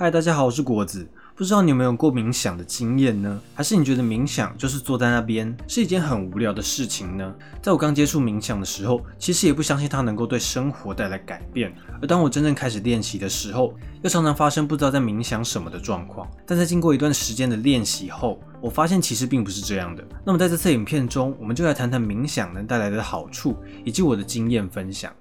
[0.00, 1.06] 嗨，大家好，我是果子。
[1.36, 3.38] 不知道你有没有过冥想的经验呢？
[3.52, 7.34] 还是你觉得冥想就是坐在那边是一件很无聊的事情呢？
[7.60, 11.70] 在我刚接触冥想的时候，其实也不相信它能够对生活带来改变。
[12.00, 16.26] 而当我真正开始练习的时候，又常常发生不知道在冥想什么的状况。
[16.46, 20.02] 但在经过一段时间的练习后，我发现其实并不是这样的。
[20.24, 23.54] 那么在这次影片中，我们就来谈谈冥想能带来的好处，
[23.84, 25.12] 以及我的经验分享。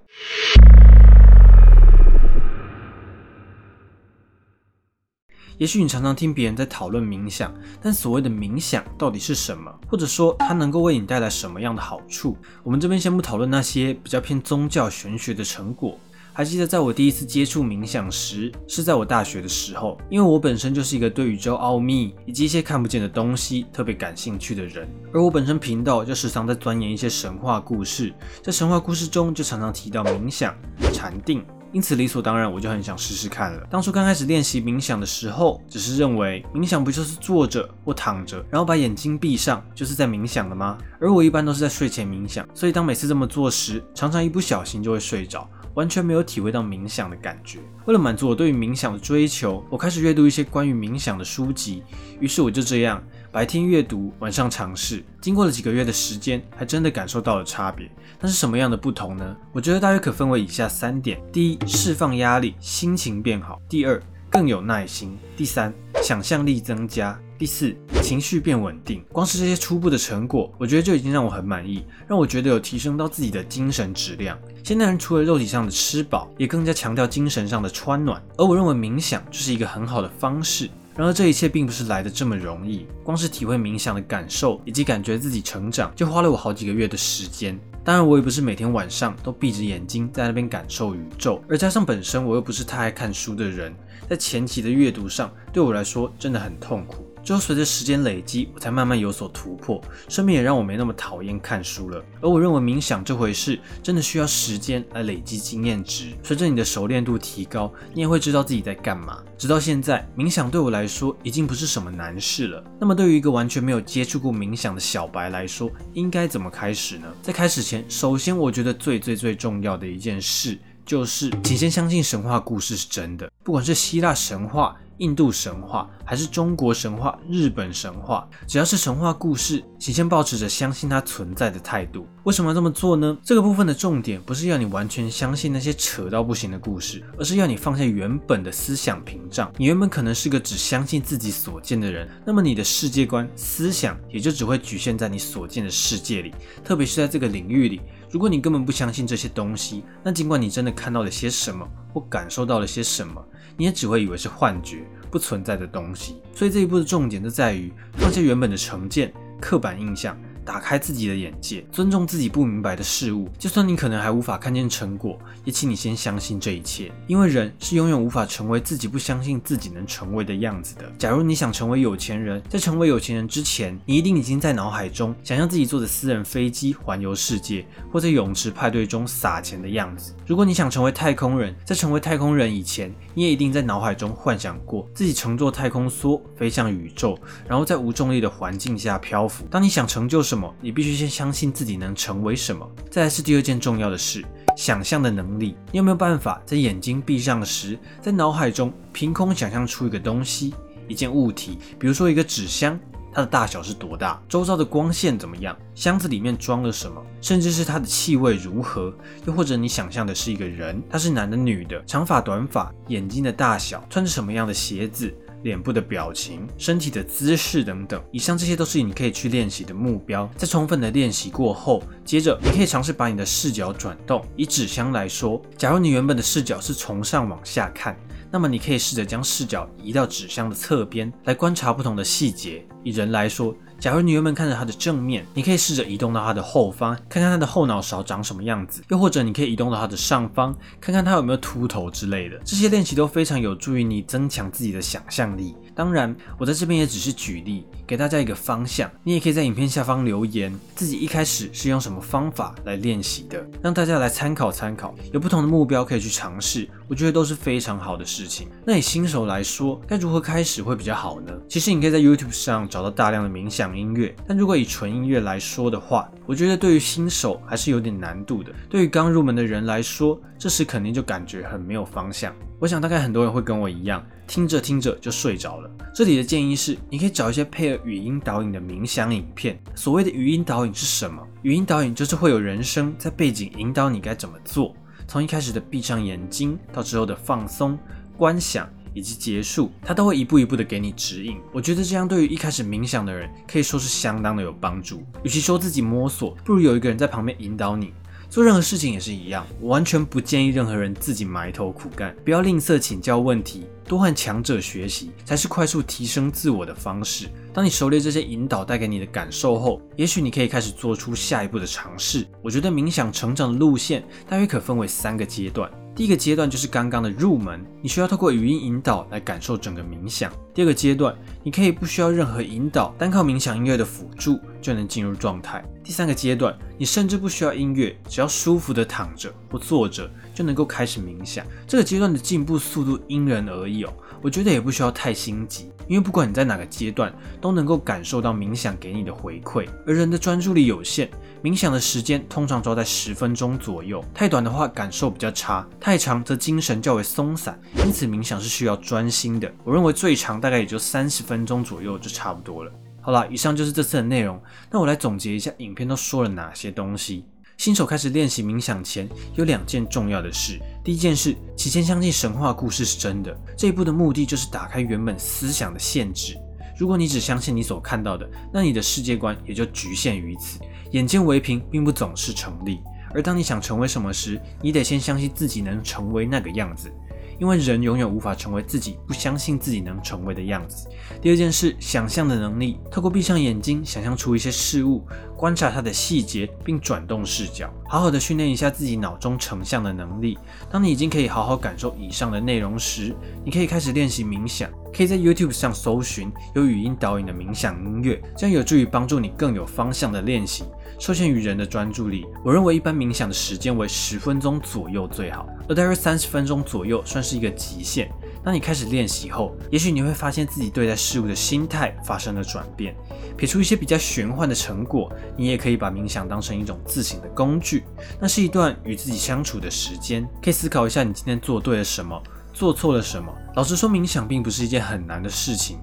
[5.59, 9.69] 也许你常常听别人在讨论冥想，但所谓的冥想到底是什么？
[9.89, 12.37] 或者说它能够为你带来什么样的好处？
[12.63, 15.99] 我们这边先不讨论那些比较偏宗教玄学的成果。
[16.31, 30.55] 还记得在我第一次接触冥想时，是在我大学的时候，因为我本身就是一个对宇宙奥秘以及一些看不见的东西特别感兴趣的人，而我本身频道就时常在钻研一些神话故事，在神话故事中就常常提到冥想、
[30.93, 31.43] 禅定。
[31.71, 33.67] 因此理所当然，我就很想试试看了。
[33.69, 40.77] 当初刚开始练习冥想的时候，只是认为冥想不就是坐着或躺着，然后把眼睛闭上，就是在冥想的吗？
[40.99, 47.59] 而我一般都是在睡前冥想，所以当每次这么做时，常常一不小心就会睡着，完全没有体会到冥想的感觉。
[47.85, 51.83] 为了满足我对于冥想的追求，我开始阅读一些关于冥想的书籍。
[52.19, 53.03] 于是我就这样。
[53.31, 55.03] 白天阅读，晚上尝试。
[55.21, 57.87] 经过了几个月的时间，还真的感受到了差别。
[58.19, 59.37] 那是什么样的不同呢？
[59.51, 69.03] 我觉得大约可分为以下三点：第一，释放压力，心情变好；第二，更有耐心；第三，想象力增加；第四，情绪变稳定。
[69.11, 74.37] 光是这些初步的成果，我觉得就已经让我很满意，让我觉得有提升到自己的精神质量。
[74.63, 78.21] 现代人除了肉体上的吃饱，也更加强调精神上的穿暖。
[78.37, 80.69] 而我认为冥想就是一个很好的方式。
[80.99, 87.57] 然而这一切并不是来的这么容易，光是体会冥想的感受以及感觉自己成长，就花了我好几个月的时间。
[87.85, 93.73] 当然，我也不是每天晚上都闭着眼睛在那边感受宇宙，而加上本身我又不是太爱看书的人，
[94.09, 97.08] 在前期的阅读上对我来说真的很痛苦。
[97.29, 102.03] 之后随着时间累积，我才慢慢有所突破，顺便也让我没那么讨厌看书了。
[102.21, 109.21] 而我认为冥想这回事真的需要时间来累积经验值，随着你的熟练度提高，你也会知道自己在干嘛。
[109.37, 112.63] 直到现在，冥想对我来说已经不是什么难事了。
[112.79, 117.05] 那么对于一个完全没有接触过冥想的小白来说，应该怎么开始呢？
[117.21, 124.75] 在开始前，首先我觉得最最最重要的一件事就是，请先相信神话故事是真的，不管是希腊神话。
[124.99, 132.07] 印度神话还是中国神话、日本神话，只要是神话故事，请先保持着相信它存在的态度。
[132.23, 133.17] 为什么要这么做呢？
[133.23, 139.51] 这个部分的重点不是要你完全相信那些扯到不行的故事，而是要你放下原本的思想屏障。
[139.57, 146.33] 你原本可能是个只相信自己所见的人，那么你的世界观、思想也就只会局限在你所见的世界里，
[146.63, 147.81] 特别是在这个领域里。
[148.11, 153.23] 如果你根本不相信这些东西，那尽管你真的看到了些什么或感受到了些什么，
[153.59, 156.21] 你也只会以为是幻觉，不存在的东西。
[156.33, 160.17] 所以这一步的重点就在于放下原本的成见、刻板印象。
[160.49, 163.29] 打开自己的眼界，尊重自己不明白的事物。
[163.37, 165.15] 就算你可能还无法看见成果，
[165.45, 170.91] 也请你先相信这一切，因为人是永远无法成为自己不相信自己能成为的样子的。
[170.97, 180.15] 假如你想成为有钱人，在成为有钱人之前，你一定已经在脑海中想象自己坐着私人飞机环游世界，或在泳池派对中撒钱的样子。
[180.25, 187.15] 如果你想成为太空人，在成为太空人以前，你也一定在脑海中幻想过自己乘坐太空梭飞向宇宙，
[187.47, 189.45] 然后在无重力的环境下漂浮。
[189.51, 190.53] 当你想成就什么么？
[190.61, 192.65] 你必须先相信自己能成为什么。
[192.89, 194.23] 再来是第二件重要的事，
[194.55, 195.57] 想象的能力。
[195.71, 200.53] 你有没有办法在眼睛闭上时，在脑海中凭空想象出一个东西、
[200.87, 201.59] 一件物体？
[201.77, 202.79] 比如说一个纸箱，
[203.11, 204.21] 它的大小是多大？
[204.29, 205.57] 周遭的光线怎么样？
[205.75, 207.01] 箱子里面装了什么？
[207.21, 208.93] 甚至是它的气味如何？
[209.25, 215.13] 又或者你想象的是一个人，他是男的、女的，长发、短发，眼睛的大小，穿着什么样的鞋子？
[215.43, 220.29] 脸部的表情、身体的姿势等等，以上这些都是你可以去练习的目标。
[220.35, 224.23] 在充分的练习过后，接着你可以尝试把你的视角转动。
[224.35, 227.97] 以纸箱来说，假如你原本的视角是从上往下看，
[228.31, 232.65] 那么你可以试着将视角移到纸箱的侧边，来观察不同的细节。
[232.83, 242.37] 以人来说，假如你原本看着它的正面，你可以试着移动到它的后方，看看它的后脑勺长什么样子；又或者你可以移动到它的上方，看看它有没有秃头之类的。
[242.43, 245.55] 这些练习都非常有助于你增强自己的想象力。
[245.79, 248.91] 当然，我在这边也只是举例，给大家一个方向。
[249.01, 254.93] 你也可以在影片下方留言，自己一开始是用什么方法来练习的，让大家来参考参考。
[255.13, 258.49] 有不同的目标可以去尝试，我觉得都是非常好的事情。
[258.65, 261.31] 那以新手来说，该如何开始会比较好呢？
[261.47, 268.51] 其实你可以在 YouTube 上找到大量的冥想音乐，但如果以纯音乐来说的话，我觉得对于新手还是有点难度的。
[268.69, 272.35] 对于刚入门的人来说，这时肯定就感觉很没有方向。
[272.59, 274.05] 我想大概很多人会跟我一样。
[274.29, 275.69] 听着听着就睡着了。
[275.91, 279.59] 这里的建议是，你可以找一些配合语音导引的冥想影片。
[279.73, 281.25] 所谓的语音导引是什么？
[281.41, 284.75] 语音导引就是会有人声在背景引导你该怎么做，
[285.07, 287.75] 从一开始的闭上眼睛，到之后的放松、
[288.15, 291.39] 观想以及结束，它都会一步一步的给你指引。
[291.51, 295.03] 我觉得这样对于一开始冥想的人可以说是相当的有帮助。
[295.23, 297.95] 与其说自己摸索，不如有一个人在旁边引导你。
[298.29, 307.27] 做任何事情也是一样，我完全不建议任何人自己埋头苦干，不要吝啬请教问题，多和强者学习才是快速提升自我的方式。
[307.51, 312.23] 当你熟练这些引导带给你的感受后，也许你可以开始做出下一步的尝试。
[312.43, 315.67] 我觉得冥想成长的路线大约可分为三个阶段。
[315.95, 320.31] 第一个阶段就是刚刚的入门，你需要透过语音引导来感受整个冥想。
[320.53, 321.13] 第二个阶段，
[321.49, 325.65] 你可以不需要任何引导，单靠冥想音乐的辅助就能进入状态。
[325.83, 331.43] 第三个阶段，你甚至不需要音乐，只要舒服的躺着或坐着就能够开始冥想。
[331.65, 333.91] 这个阶段的进步速度因人而异哦，
[334.21, 337.11] 我觉得也不需要太心急，因为不管你在哪个阶段，
[337.41, 339.67] 都能够感受到冥想给你的回馈。
[339.87, 341.09] 而人的专注力有限。
[341.41, 349.49] 冥想的时间通常抓在十分钟左右，太短的话感受比较差，太长则精神较为松散，因此冥想是需要专心的。
[349.63, 352.71] 我认为最长大概也就三十分分钟左右就差不多了。
[353.01, 354.37] 好了，以上就是这次的内容。
[354.69, 357.23] 那我来总结一下影片都说了哪些东西。
[357.55, 360.59] 新手开始练习冥想前，有两件重要的事。
[360.83, 363.33] 第一件事，起先相信神话故事是真的。
[363.57, 366.37] 这一步的目的就是打开原本思想的限制。
[366.77, 370.59] 如果你只相信你所看到的，那你的世界观也就局限于此。
[370.91, 372.79] 眼见为凭并不总是成立，
[373.13, 376.91] 而当你想成为什么时，你得先相信自己能成为那个样子，
[377.39, 380.87] 因为人永远无法成为自己不相信自己能成为的样子。
[381.21, 385.05] 第二件事，想象的能力，透过闭上眼睛，想象出一些事物，
[385.35, 390.37] 观察它的细节，并转动视角，好好的训练一下自己脑中成像的能力。
[390.69, 394.69] 当你已经可以好好感受以上的内容时，你可以开始练习冥想。
[394.91, 400.63] 可以在 YouTube 上搜寻有语音导引的冥想音乐，这样有助于帮助你更有方向的练习。
[400.97, 408.11] 受限于人的专注力，我认为一般冥想的时间为十分钟左右最好，而大约三十分钟左右算是一个极限。
[408.43, 412.95] 当你开始练习后，也许你会发现自己对待事物的心态发生了转变。
[413.37, 417.83] 撇出一些比较玄幻的成果，你也可以把冥想当成一种自省的工具。
[418.19, 422.19] 那是一段与自己相处的时间，可以思考一下你今天做对了什么。
[422.51, 423.31] 做错了什么？
[423.55, 425.77] 老实说，冥想并不是一件很难的事情，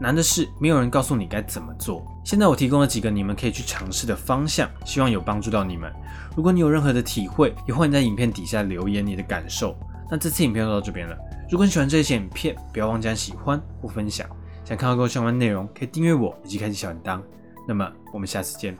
[0.00, 2.02] 难的是没有人告诉你该怎么做。
[2.24, 5.92] 现在我提供了几个你们可以去尝试的方向，希望有帮助到你们。
[6.34, 9.76] 如果你有任何的体会，也欢迎在影片底下留言你的感受。
[10.10, 11.16] 那这次影片就到这边了。
[11.50, 14.26] 如果你喜欢这些影片，不要忘记按喜欢或分享。
[14.64, 17.20] 想看到更多相关内容，可以订阅我以及开启小铃铛。
[17.68, 18.76] 那么我们下次见。